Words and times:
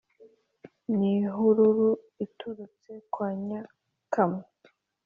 N’ 0.95 0.99
ihururu 1.13 1.89
iturutse 2.25 2.91
kwa 3.13 3.27
Nyakamwe. 3.45 4.43